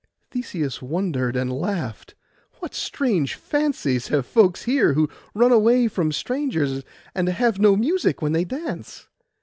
Theseus 0.31 0.81
wondered 0.81 1.35
and 1.35 1.53
laughed: 1.53 2.15
'What 2.55 2.73
strange 2.73 3.35
fancies 3.35 4.07
have 4.07 4.25
folks 4.25 4.63
here 4.63 4.93
who 4.93 5.07
run 5.35 5.51
away 5.51 5.87
from 5.87 6.11
strangers, 6.11 6.83
and 7.13 7.29
have 7.29 7.59
no 7.59 7.75
music 7.75 8.19
when 8.19 8.31
they 8.31 8.43
dance! 8.43 9.05